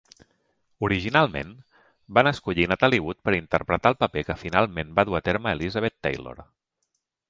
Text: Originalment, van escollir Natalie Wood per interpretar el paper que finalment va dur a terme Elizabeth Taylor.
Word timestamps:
Originalment, 0.87 1.51
van 2.19 2.31
escollir 2.31 2.67
Natalie 2.73 3.03
Wood 3.09 3.21
per 3.29 3.37
interpretar 3.41 3.95
el 3.95 4.01
paper 4.03 4.27
que 4.31 4.41
finalment 4.47 4.99
va 5.01 5.09
dur 5.11 5.19
a 5.23 5.27
terme 5.33 5.59
Elizabeth 5.61 6.01
Taylor. 6.09 6.39